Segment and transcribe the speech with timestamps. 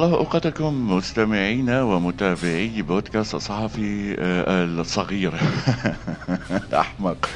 [0.00, 5.34] الله أوقاتكم مستمعينا ومتابعي بودكاست الصحفي آه، الصغير
[6.80, 7.28] أحمق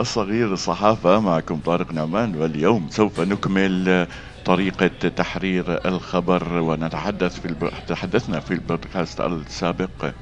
[0.00, 4.06] الصغير الصحافة معكم طارق نعمان واليوم سوف نكمل
[4.44, 7.70] طريقة تحرير الخبر ونتحدث في.
[7.88, 10.12] تحدثنا في البودكاست السابق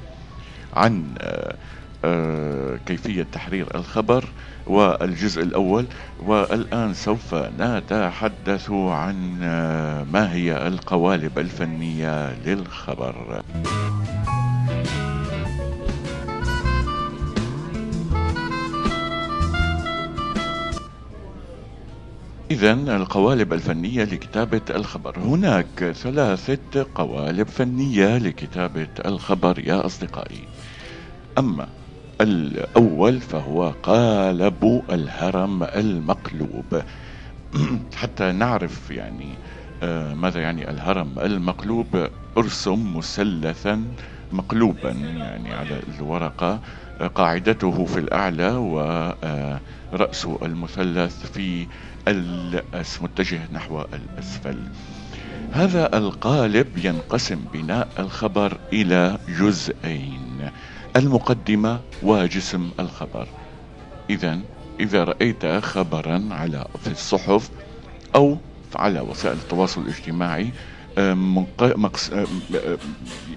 [0.73, 1.55] عن آه،
[2.85, 4.25] كيفية تحرير الخبر
[4.67, 5.85] والجزء الأول
[6.19, 13.41] والآن سوف نتحدث عن آه، ما هي القوالب الفنية للخبر.
[22.51, 25.19] إذا القوالب الفنية لكتابة الخبر.
[25.19, 30.47] هناك ثلاثة قوالب فنية لكتابة الخبر يا أصدقائي.
[31.37, 31.67] أما
[32.21, 36.81] الأول فهو قالب الهرم المقلوب.
[38.01, 39.33] حتى نعرف يعني
[39.83, 42.07] آه، ماذا يعني الهرم المقلوب.
[42.37, 43.83] ارسم مثلثا
[44.31, 46.59] مقلوبا يعني على الورقة.
[47.01, 51.67] آه، قاعدته في الأعلى ورأس آه، المثلث في
[53.01, 54.57] متجه نحو الأسفل.
[55.51, 60.30] هذا القالب ينقسم بناء الخبر إلى جزئين.
[60.95, 63.27] المقدمة وجسم الخبر.
[64.09, 64.39] إذا
[64.79, 67.49] إذا رأيت خبرا على في الصحف
[68.15, 68.37] أو
[68.75, 70.51] على وسائل التواصل الاجتماعي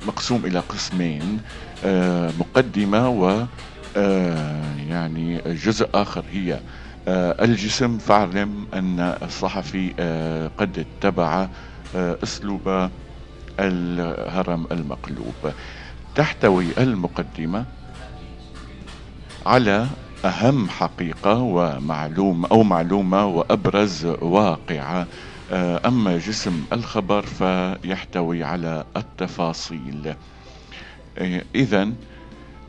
[0.06, 1.40] مقسوم إلى قسمين
[2.38, 3.46] مقدمة و
[4.88, 6.60] يعني جزء آخر هي
[7.08, 7.98] الجسم.
[7.98, 9.90] فاعلم أن الصحفي
[10.58, 11.48] قد اتبع
[11.94, 12.90] أسلوب
[13.60, 15.52] الهرم المقلوب.
[16.14, 17.64] تحتوي المقدمة
[19.46, 19.86] على
[20.24, 25.06] أهم حقيقة ومعلومة أو معلومة وأبرز واقعة.
[25.52, 30.14] آه، أما جسم الخبر فيحتوي على التفاصيل.
[31.18, 31.92] آه، إذا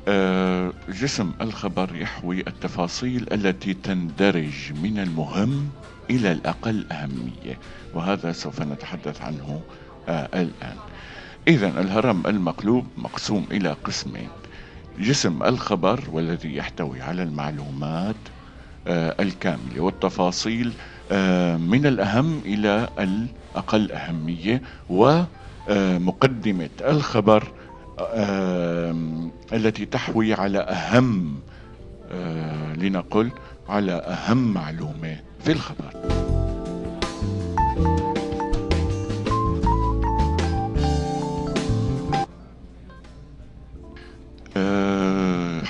[0.07, 5.69] آه، جسم الخبر يحوي التفاصيل التي تندرج من المهم
[6.09, 7.59] إلى الأقل أهمية
[7.93, 9.61] وهذا سوف نتحدث عنه
[10.09, 10.77] الآن.
[11.47, 14.29] إذا الهرم المقلوب مقسوم إلى قسمين.
[14.99, 18.15] جسم الخبر والذي يحتوي على المعلومات
[18.87, 20.73] آه الكاملة والتفاصيل
[21.11, 27.51] آه من الأهم إلى الأقل أهمية ومقدمة آه الخبر
[29.53, 31.39] التي تحوي على أهم
[32.77, 33.31] لنقل
[33.69, 35.93] على أهم معلومة في الخبر.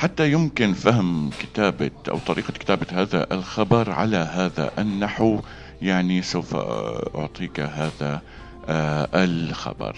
[0.05, 5.39] حتى يمكن فهم كتابة أو طريقة كتابة هذا الخبر على هذا النحو.
[5.81, 6.55] يعني سوف
[7.16, 8.21] أعطيك هذا
[8.69, 9.95] آه، الخبر.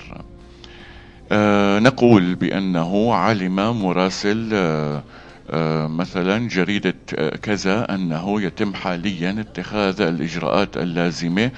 [1.31, 6.95] آه، نقول بأنه علم مراسل آه، مثلا جريدة
[7.41, 11.51] كذا أنه يتم حاليا اتخاذ الإجراءات اللازمة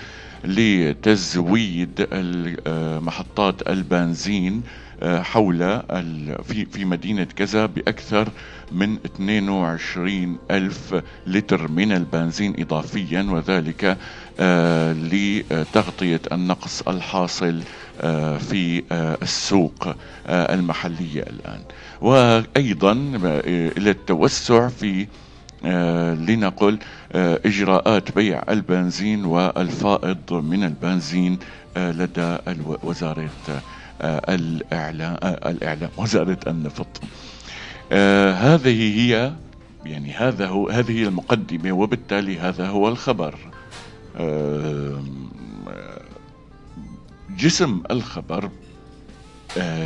[0.46, 2.08] لتزويد
[3.02, 4.64] محطات البنزين
[5.04, 5.82] حول
[6.44, 8.30] في في مدينة كذا بأكثر
[8.72, 13.98] من 22 ألف لتر من البنزين إضافيا وذلك
[14.40, 17.62] آه، لتغطية النقص الحاصل
[18.02, 18.84] آه، في
[19.22, 19.96] السوق
[20.30, 21.62] المحلية الآن.
[22.02, 22.92] وأيضا
[23.78, 25.08] إلى التوسع في
[26.28, 26.80] لنقل
[27.16, 31.40] إجراءات بيع البنزين والفائض من البنزين
[31.78, 32.38] لدى
[32.84, 33.62] وزارة آه،
[34.02, 37.02] الإعلام آه، الإعلام وزارة النفط.
[37.92, 39.34] آه، هذه هي
[39.86, 43.36] يعني هذا هو هذه المقدمة وبالتالي هذا هو الخبر.
[47.38, 48.50] جسم الخبر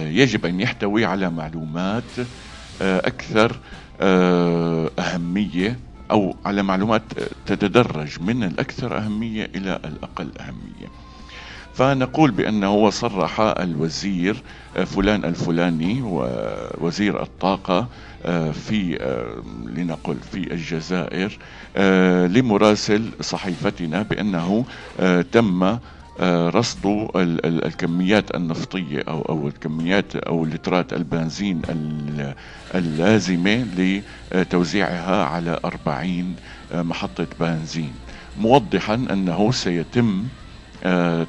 [0.06, 2.03] يجب أن يحتوي على معلومات
[2.81, 3.59] أكثر
[5.00, 5.79] أهمية
[6.11, 7.02] أو على معلومات
[7.46, 10.88] تتدرج من الأكثر أهمية إلى الأقل أهمية.
[11.73, 14.43] فنقول بأنه صرح الوزير
[14.78, 17.87] آه، فلان الفلاني ووزير الطاقة
[18.25, 21.37] آه، في آه، لنقل في الجزائر
[22.28, 24.66] لمراسل صحيفتنا بأنه
[25.31, 25.78] تم
[26.55, 27.09] رصد
[27.46, 31.61] الكميات النفطية أو أو الكميات أو لترات البنزين
[32.76, 33.66] اللازمة
[34.31, 36.35] لتوزيعها على 40
[36.73, 37.93] محطة بنزين.
[38.37, 40.23] موضحا أنه سيتم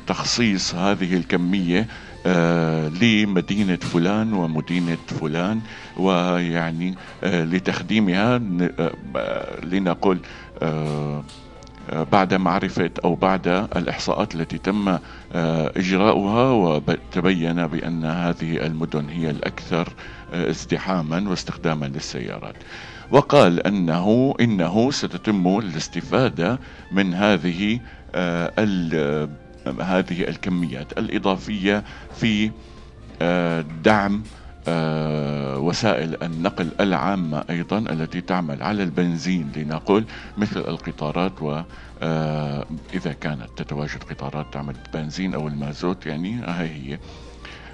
[0.06, 1.86] تخصيص هذه الكمية
[2.26, 5.60] آه، لمدينة فلان ومدينة فلان
[5.96, 8.38] ويعني آه، لتخديمها
[9.62, 10.18] لنقل
[12.12, 14.98] بعد معرفة أو بعد الإحصاءات التي تم
[15.76, 19.88] إجراؤها وتبين بأن هذه المدن هي الأكثر
[20.32, 22.54] ازدحاما واستخداما للسيارات.
[23.10, 26.58] وقال أنه إنه ستتم الاستفادة
[26.92, 27.80] من هذه
[29.80, 31.84] هذه الكميات الإضافية
[32.16, 32.50] في
[33.82, 34.22] دعم
[34.68, 40.04] آه، وسائل النقل العامة أيضا التي تعمل على البنزين لنقل
[40.36, 41.62] مثل القطارات و
[42.02, 46.98] آه، إذا كانت تتواجد قطارات تعمل بنزين أو المازوت يعني هي.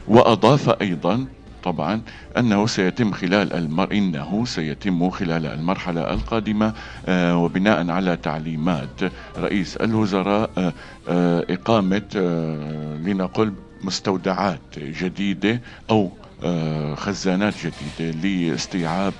[0.08, 1.26] وأضاف أيضا
[1.64, 2.00] طبعا
[2.38, 6.72] أنه سيتم خلال المر إنه سيتم خلال المرحلة القادمة
[7.06, 9.00] آه وبناء على تعليمات
[9.38, 10.72] رئيس الوزراء آه
[11.08, 12.02] آه إقامة
[13.04, 13.52] لنقل
[13.84, 15.60] مستودعات جديدة
[15.90, 16.10] أو
[16.96, 18.18] خزانات جديدة
[18.50, 19.12] لاستيعاب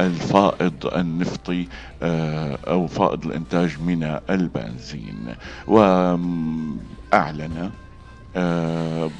[0.00, 1.66] الفائض النفطي
[2.02, 5.34] أو فائض الإنتاج من البنزين.
[5.66, 7.70] وأعلن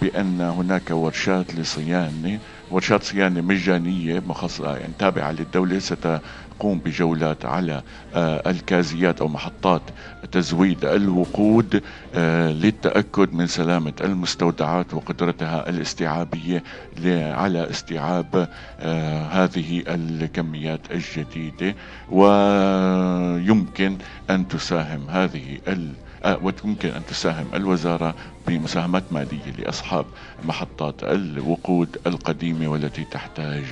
[0.02, 2.38] بأن هناك ورشات لصيانة
[2.70, 4.22] ورشات صيانة مجانية
[4.58, 7.82] يعني تابعة للدولة ستقوم بجولات على
[8.14, 9.82] آه، الكازيات أو محطات
[10.32, 11.82] تزويد الوقود
[12.14, 16.62] آه، للتأكد من سلامة المستودعات وقدرتها الاستيعابية
[17.32, 18.48] على استيعاب
[18.80, 21.74] آه، هذه الكميات الجديدة.
[22.10, 23.96] ويمكن
[24.30, 25.92] أن تساهم هذه ال
[26.26, 28.14] ويمكن أن تساهم الوزارة
[28.46, 30.06] بمساهمات مالية لأصحاب
[30.44, 33.64] محطات الوقود القديمة والتي تحتاج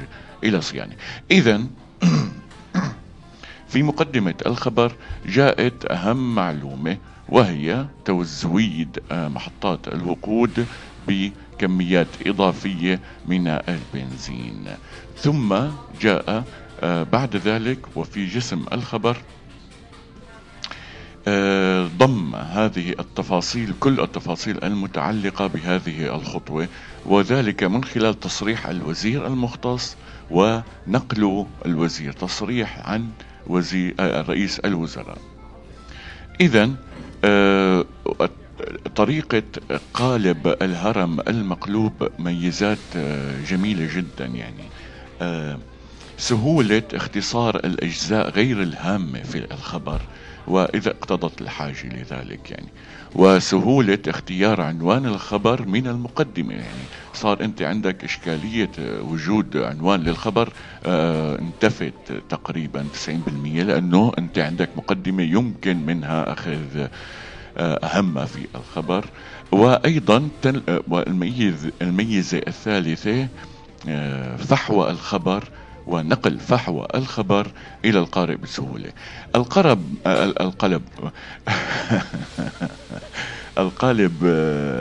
[0.45, 0.95] إلى صيانة.
[1.31, 1.61] إذا
[3.69, 4.93] في مقدمة الخبر
[5.27, 6.97] جاءت أهم معلومة
[7.29, 10.67] وهي تزويد آه، محطات الوقود
[11.09, 14.65] بكميات إضافية من البنزين.
[15.17, 15.57] ثم
[16.01, 16.45] جاء
[16.83, 19.46] آه، بعد ذلك وفي جسم الخبر آه،
[21.99, 26.69] ضم هذه التفاصيل كل التفاصيل المتعلقة بهذه الخطوة
[27.07, 29.97] وذلك من خلال تصريح الوزير المختص
[30.31, 33.09] ونقل الوزير تصريح عن
[33.47, 35.19] وزير آه، رئيس الوزراء.
[36.41, 36.71] إذا
[37.25, 37.85] آه،
[38.97, 39.43] طريقة
[39.95, 42.97] قالب الهرم المقلوب ميزات
[43.49, 44.65] جميلة جدا يعني.
[46.19, 50.01] سهولة اختصار الأجزاء غير الهامة في الخبر
[50.47, 52.69] وإذا اقتضت الحاجة لذلك يعني.
[53.15, 56.85] وسهولة اختيار عنوان الخبر من المقدمة يعني.
[57.15, 58.71] صار أنت عندك إشكالية
[59.01, 60.53] وجود عنوان للخبر
[60.87, 61.93] آه انتفت
[62.29, 63.09] تقريبا 90%
[63.47, 66.87] لأنه أنت عندك مقدمة يمكن منها أخذ
[67.59, 69.05] آه أهم في الخبر.
[69.53, 70.29] وأيضا
[70.93, 73.29] الميز الميزة الثالثة
[73.89, 75.45] آه فحوى الخبر
[75.87, 77.51] ونقل فحوى الخبر
[77.85, 78.93] إلى القارئ بسهولة.
[79.37, 79.95] القرب
[80.41, 80.83] القلب.
[83.59, 84.25] القالب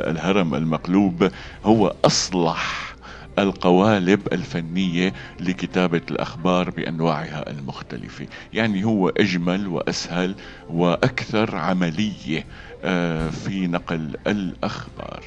[0.07, 1.31] الهرم المقلوب
[1.66, 2.96] هو أصلح
[3.40, 8.28] القوالب الفنية لكتابة الأخبار بأنواعها المختلفة.
[8.54, 10.36] يعني هو أجمل وأسهل
[10.69, 12.46] وأكثر عملية
[12.84, 15.24] آه، في نقل الأخبار.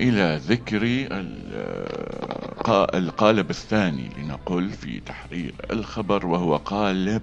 [0.00, 1.08] إلى ذكر
[2.94, 7.22] القالب الثاني لنقل في تحرير الخبر وهو قالب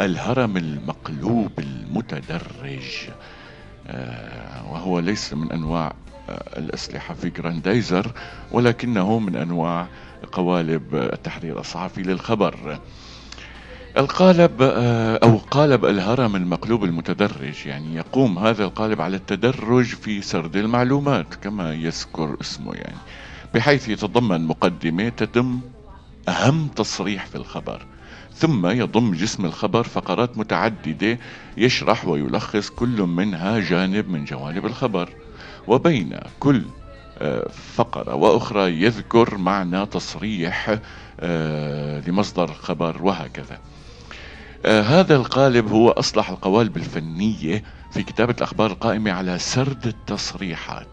[0.00, 3.08] الهرم المقلوب المتدرج.
[3.86, 5.92] آه، وهو ليس من أنواع
[6.28, 8.12] آه، الأسلحة في جراندايزر
[8.52, 9.86] ولكنه من أنواع
[10.32, 12.78] قوالب التحرير الصحفي للخبر.
[13.96, 20.56] القالب آه، أو قالب الهرم المقلوب المتدرج يعني يقوم هذا القالب على التدرج في سرد
[20.56, 22.96] المعلومات كما يذكر اسمه يعني
[23.54, 25.60] بحيث يتضمن مقدمة تتم
[26.28, 27.86] أهم تصريح في الخبر.
[28.34, 31.18] ثم يضم جسم الخبر فقرات متعددة
[31.56, 35.08] يشرح ويلخص كل منها جانب من جوانب الخبر.
[35.66, 36.62] وبين كل
[37.18, 40.78] آه، فقرة وأخرى يذكر معنى تصريح
[41.20, 43.58] آه، لمصدر الخبر وهكذا.
[44.66, 50.88] هذا القالب هو أصلح القوالب الفنية في كتابة الأخبار القائمة على سرد التصريحات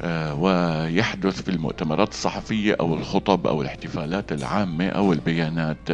[0.00, 5.88] آه ويحدث في المؤتمرات الصحفية أو الخطب أو الاحتفالات العامة أو البيانات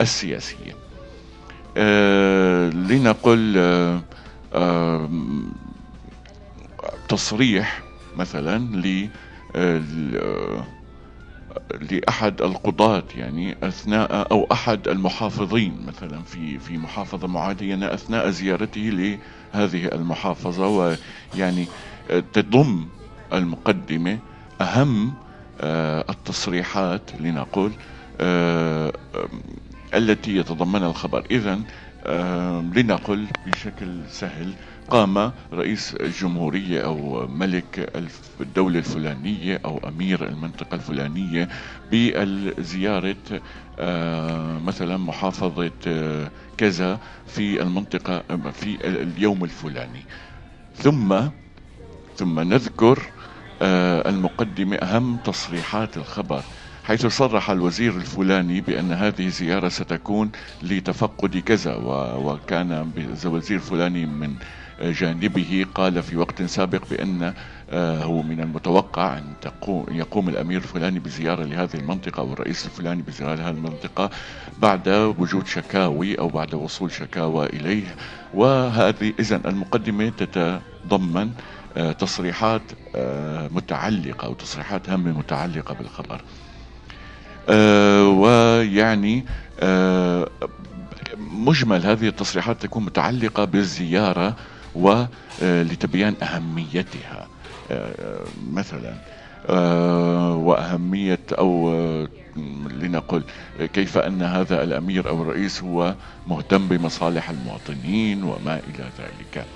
[0.00, 0.76] السياسية.
[1.76, 4.02] آه لنقل آه
[4.54, 5.08] آه
[7.08, 7.82] تصريح
[8.16, 9.08] مثلا ل
[11.90, 18.80] لأحد القضاة يعني أثناء أو أحد المحافظين مثلا في في محافظة معينة أثناء زيارته
[19.54, 21.66] لهذه المحافظة ويعني
[22.32, 22.86] تضم
[23.32, 24.18] المقدمة
[24.60, 25.14] أهم
[25.60, 27.72] آه، التصريحات لنقول
[28.20, 28.92] آه،
[29.94, 31.24] التي يتضمنها الخبر.
[31.30, 31.58] إذا
[32.76, 34.54] لنقل بشكل سهل.
[34.90, 37.92] قام رئيس الجمهورية أو ملك
[38.40, 41.48] الدولة الفلانية أو أمير المنطقة الفلانية
[41.92, 43.16] بزيارة
[44.64, 45.70] مثلا محافظة
[46.56, 50.02] كذا في المنطقة في اليوم الفلاني.
[50.74, 51.20] ثم
[52.16, 52.98] ثم نذكر
[54.06, 56.42] المقدمة أهم تصريحات الخبر.
[56.84, 60.30] حيث صرح الوزير الفلاني بأن هذه زيارة ستكون
[60.62, 61.74] لتفقد كذا
[62.16, 62.90] وكان
[63.24, 64.34] الوزير الفلاني من
[64.82, 67.34] جانبه قال في وقت سابق بأن
[67.70, 73.02] آه، هو من المتوقع أن تقوم يقوم الأمير الفلاني بزيارة لهذه المنطقة أو الرئيس الفلاني
[73.02, 74.10] بزيارة لهذه المنطقة
[74.58, 77.94] بعد وجود شكاوي أو بعد وصول شكاوى إليه.
[78.34, 81.30] وهذه إذا المقدمة تتضمن
[81.76, 82.62] آه، تصريحات
[82.96, 86.22] آه، متعلقة أو تصريحات هامة متعلقة بالخبر.
[87.48, 89.24] ويعني
[91.18, 94.36] مجمل هذه التصريحات تكون متعلقة بالزيارة
[94.74, 97.28] ولتبيان أهميتها.
[97.70, 98.94] آه، مثلا
[99.48, 102.08] آه، وأهمية أو آه،
[102.70, 103.22] لنقل
[103.72, 105.94] كيف أن هذا الأمير أو الرئيس هو
[106.26, 109.46] مهتم بمصالح المواطنين وما إلى ذلك.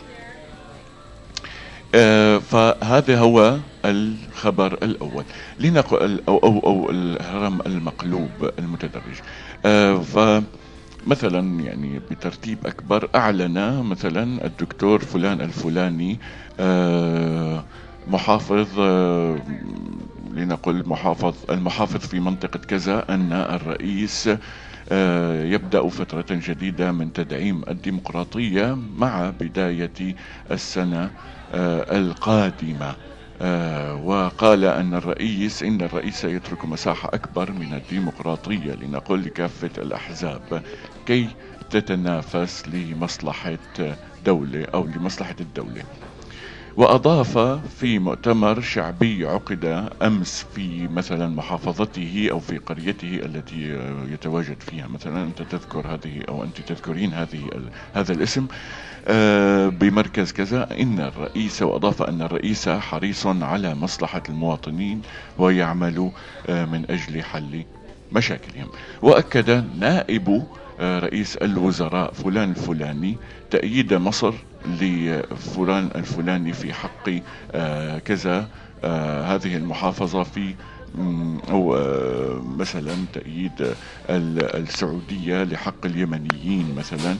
[2.42, 3.58] فهذا هو
[3.90, 5.24] الخبر الأول.
[5.60, 9.14] لنقل أو, أو, أو الهرم المقلوب المتدرج.
[10.02, 10.18] ف
[11.06, 16.18] مثلا يعني بترتيب أكبر أعلن مثلا الدكتور فلان الفلاني
[16.60, 17.64] آه،
[18.08, 19.38] محافظ آه،
[20.34, 24.30] لنقل محافظ المحافظ في منطقة كذا أن الرئيس
[24.92, 30.14] آه، يبدأ فترة جديدة من تدعيم الديمقراطية مع بداية
[30.50, 31.10] السنة
[31.54, 32.88] القادمة.
[32.90, 33.15] آه
[34.04, 40.62] وقال أن الرئيس إن الرئيس يترك مساحة أكبر من الديمقراطية لنقول لكافة الأحزاب
[41.06, 41.28] كي
[41.70, 43.58] تتنافس لمصلحة
[44.24, 45.82] دولة أو لمصلحة الدولة.
[46.76, 47.38] وأضاف
[47.80, 53.78] في مؤتمر شعبي عقد أمس في مثلا محافظته أو في قريته التي
[54.12, 54.86] يتواجد فيها.
[54.86, 57.50] مثلا أنت تذكر هذه أو أنت تذكرين هذه
[57.94, 58.46] هذا الاسم.
[59.08, 60.80] آه، بمركز كذا.
[60.80, 65.02] إن الرئيس وأضاف أن الرئيس حريص على مصلحة المواطنين
[65.38, 66.10] ويعمل
[66.48, 67.64] آه، من أجل حل
[68.12, 68.68] مشاكلهم.
[69.02, 70.42] وأكد نائب
[70.80, 73.16] رئيس الوزراء فلان الفلاني
[73.50, 74.34] تأييد مصر
[74.66, 77.10] لفلان الفلاني في حق
[77.98, 78.48] كذا
[79.24, 80.54] هذه المحافظة في
[81.50, 81.76] أو
[82.58, 83.74] مثلا تأييد
[84.10, 87.16] السعودية لحق اليمنيين مثلا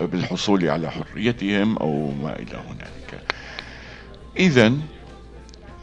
[0.00, 3.22] بالحصول على حريتهم أو ما إلى هنالك.
[4.38, 4.72] إذا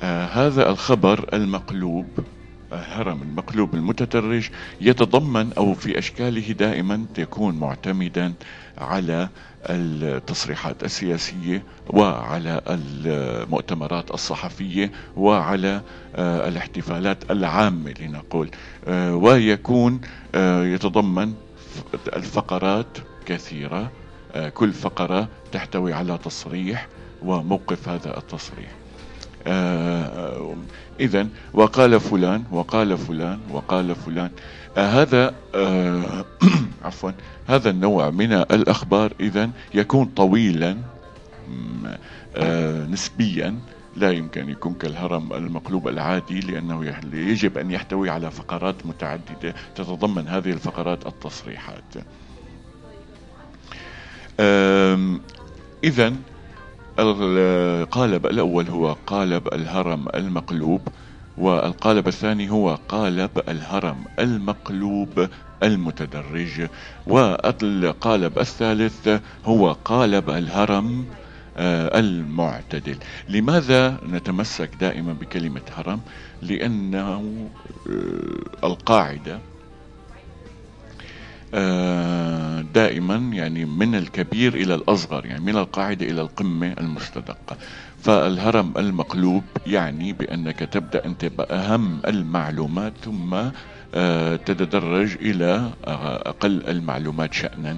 [0.03, 2.07] آه هذا الخبر المقلوب
[2.73, 4.49] الهرم المقلوب المتدرج
[4.81, 8.33] يتضمن أو في أشكاله دائما يكون معتمدا
[8.77, 9.29] على
[9.69, 15.81] التصريحات السياسية وعلى المؤتمرات الصحفية وعلى
[16.15, 18.49] آه، الاحتفالات العامة لنقول.
[18.87, 20.01] آه، ويكون
[20.35, 21.33] آه، يتضمن
[22.15, 23.91] الفقرات كثيرة.
[24.53, 26.87] كل فقرة تحتوي على تصريح
[27.23, 28.80] وموقف هذا التصريح.
[30.99, 34.29] إذا وقال فلان وقال فلان وقال فلان.
[34.77, 36.25] آه هذا آه
[36.85, 37.11] عفوا
[37.47, 40.77] هذا النوع من الأخبار إذا يكون طويلا
[42.35, 43.55] آه نسبيا
[43.95, 50.51] لا يمكن يكون كالهرم المقلوب العادي لأنه يجب أن يحتوي على فقرات متعددة تتضمن هذه
[50.51, 51.83] الفقرات التصريحات.
[55.83, 56.13] إذا
[56.99, 60.81] القالب الأول هو قالب الهرم المقلوب
[61.37, 65.27] والقالب الثاني هو قالب الهرم المقلوب
[65.63, 66.67] المتدرج
[67.07, 71.05] والقالب الثالث هو قالب الهرم
[71.57, 72.97] آه، المعتدل.
[73.29, 76.01] لماذا نتمسك دائما بكلمة هرم؟
[76.41, 77.49] لأنه
[77.89, 79.39] آه، القاعدة
[82.73, 87.57] دائما يعني من الكبير إلى الأصغر يعني من القاعدة إلى القمة المستدقة.
[88.03, 93.35] فالهرم المقلوب يعني بأنك تبدأ أنت بأهم المعلومات ثم
[93.93, 97.77] آه، تتدرج إلى أقل المعلومات شأنا.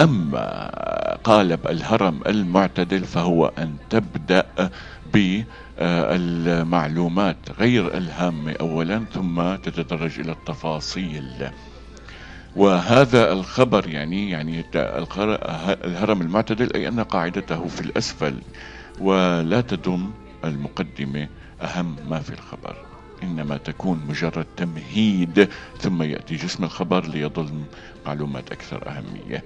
[0.00, 0.70] أما
[1.24, 4.70] قالب الهرم المعتدل فهو أن تبدأ
[5.78, 11.50] بالمعلومات غير الهامة أولا ثم تتدرج إلى التفاصيل.
[12.56, 14.64] وهذا الخبر يعني يعني
[15.84, 18.34] الهرم المعتدل أي أن قاعدته في الأسفل.
[19.00, 20.10] ولا تدم
[20.44, 21.28] المقدمة
[21.62, 22.76] أهم ما في الخبر.
[23.22, 27.50] إنما تكون مجرد تمهيد ثم يأتي جسم الخبر ليظل
[28.06, 29.44] معلومات أكثر أهمية.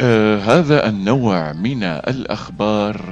[0.00, 3.02] آه هذا النوع من الأخبار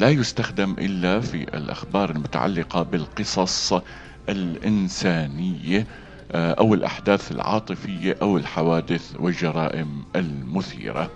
[0.00, 3.80] لا يستخدم إلا في الأخبار المتعلقة بالقصص
[4.28, 5.86] الإنسانية.
[6.32, 11.10] أو الأحداث العاطفية أو الحوادث والجرائم المثيرة.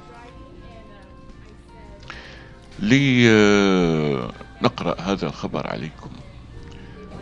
[2.78, 4.30] لنقرأ
[5.00, 6.10] هذا الخبر عليكم.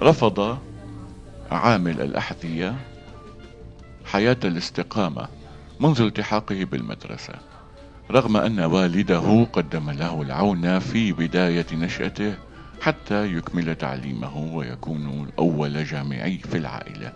[0.01, 0.59] رفض
[1.51, 2.75] عامل الأحذية
[4.05, 5.29] حياة الاستقامة
[5.81, 7.35] منذ التحاقه بالمدرسة
[8.11, 12.35] رغم أن والده قدم له العون في بداية نشأته
[12.81, 17.13] حتى يكمل تعليمه ويكون أول جامعي في العائلة.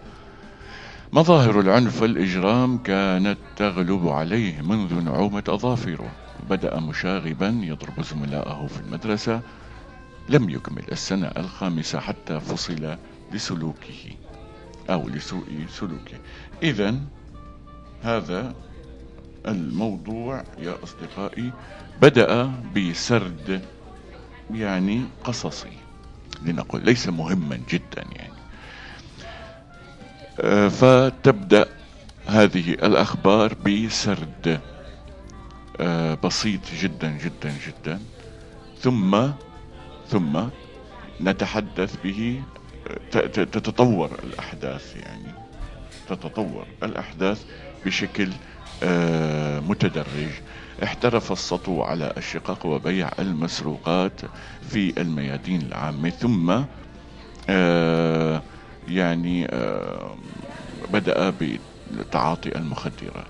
[1.12, 6.10] مظاهر العنف والإجرام كانت تغلب عليه منذ نعومة أظافره.
[6.50, 9.40] بدأ مشاغبا يضرب زملائه في المدرسة.
[10.28, 12.96] لم يكمل السنة الخامسة حتى فصل
[13.32, 14.14] لسلوكه
[14.90, 16.18] أو لسوء سلوكه.
[16.62, 16.94] إذا
[18.02, 18.54] هذا
[19.46, 21.52] الموضوع يا أصدقائي.
[22.02, 23.62] بدأ بسرد
[24.50, 25.72] يعني قصصي
[26.42, 28.29] لنقل ليس مهما جدا يعني.
[30.68, 31.66] فتبدأ
[32.26, 34.60] هذه الأخبار بسرد
[35.80, 38.00] آه، بسيط جدا جدا جدا.
[38.80, 39.28] ثم
[40.08, 40.40] ثم
[41.20, 42.42] نتحدث به
[43.32, 45.34] تتطور الأحداث يعني.
[46.08, 47.44] تتطور الأحداث
[47.86, 48.28] بشكل
[48.82, 50.30] آه، متدرج.
[50.84, 54.20] احترف السطو على الشقق وبيع المسروقات
[54.70, 56.10] في الميادين العامة.
[56.10, 56.62] ثم
[57.48, 58.42] آه،
[58.96, 59.46] يعني
[60.92, 61.30] بدأ
[61.90, 63.26] بتعاطي المخدرات.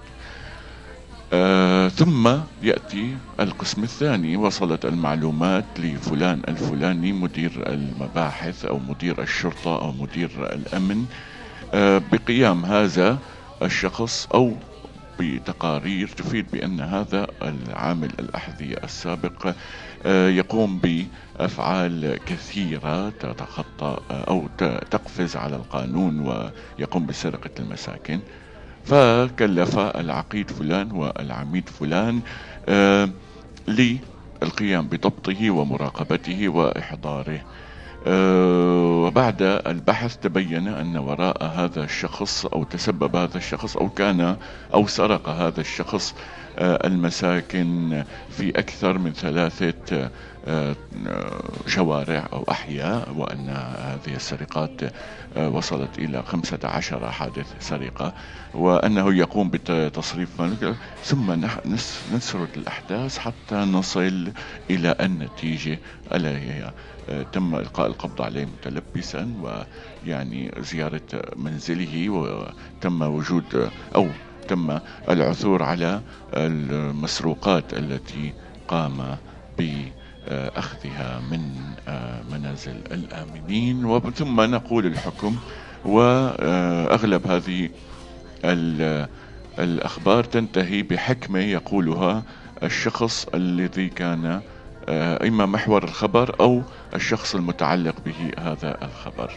[1.33, 2.31] آه ثم
[2.63, 11.07] يأتي القسم الثاني وصلت المعلومات لفلان الفلاني مدير المباحث أو مدير الشرطة أو مدير الأمن.
[11.75, 13.19] آه بقيام هذا
[13.63, 14.57] الشخص أو
[15.21, 19.55] بتقارير تفيد بأن هذا العامل الأحذية السابق
[20.07, 20.81] يقوم
[21.39, 24.49] بأفعال كثيرة تتخطى آه، أو
[24.91, 26.21] تقفز على القانون
[26.79, 28.21] ويقوم بسرقة المساكن.
[28.85, 32.21] فكلف العقيد فلان والعميد فلان
[32.69, 33.09] آه
[33.69, 37.33] للقيام بضبطه ومراقبته وإحضاره.
[37.33, 37.60] آه
[38.07, 44.37] وبعد البحث تبين أن وراء هذا الشخص أو تسبب هذا الشخص أو كان
[44.75, 46.15] أو سرق هذا الشخص
[46.59, 50.11] آه المساكن في أكثر من ثلاثة آه،
[51.67, 53.49] شوارع أو أحياء وأن
[53.79, 54.81] هذه السرقات
[55.37, 58.15] آه، وصلت إلى خمسة عشر حادث سرقة
[58.55, 60.29] وأنه يقوم بتصريف
[61.05, 61.47] ثم
[62.15, 64.33] نسرد الأحداث حتى نصل
[64.71, 65.79] إلى النتيجة
[66.13, 66.73] ألا هي
[67.09, 74.09] آه، تم إلقاء القبض عليه متلبسا ويعني زيارة منزله وتم وجود أو
[74.49, 76.01] تم العثور على
[76.35, 78.33] المسروقات التي
[78.69, 79.17] قام
[79.59, 79.91] ب
[80.29, 81.55] أخذها من
[81.89, 84.01] آه، منازل الآمنين.
[84.11, 85.37] ثم نقول الحكم
[85.85, 87.71] وأغلب هذه
[89.59, 92.23] الأخبار تنتهي بحكمة يقولها
[92.63, 94.41] الشخص الذي كان
[94.89, 96.63] آه، إما محور الخبر أو
[96.95, 99.33] الشخص المتعلق به هذا الخبر.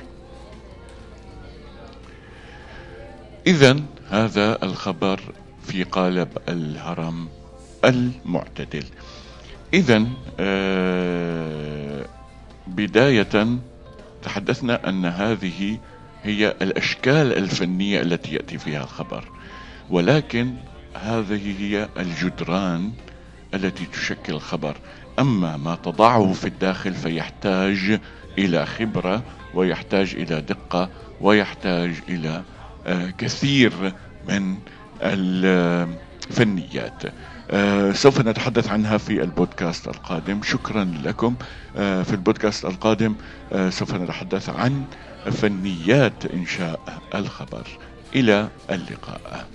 [3.47, 5.19] إذا هذا الخبر
[5.63, 7.27] في قالب الهرم
[7.85, 8.83] المعتدل.
[9.73, 10.03] إذا
[10.39, 12.05] آه،
[12.67, 13.47] بداية
[14.23, 15.79] تحدثنا أن هذه
[16.23, 19.23] هي الأشكال الفنية التي يأتي فيها الخبر.
[19.89, 20.53] ولكن
[20.93, 22.91] هذه هي الجدران
[23.53, 24.75] التي تشكل الخبر.
[25.19, 27.99] أما ما تضعه في الداخل فيحتاج
[28.37, 30.89] إلى خبرة ويحتاج إلى دقة
[31.21, 32.43] ويحتاج إلى
[32.87, 33.93] آه، كثير
[34.29, 34.55] من
[35.01, 37.03] الفنيات.
[37.93, 40.43] سوف نتحدث عنها في البودكاست القادم.
[40.43, 41.35] شكرا لكم.
[41.77, 43.15] آه في البودكاست القادم
[43.53, 44.83] آه سوف نتحدث عن
[45.31, 46.79] فنيات إنشاء
[47.15, 47.67] الخبر.
[48.15, 49.47] إلى اللقاء.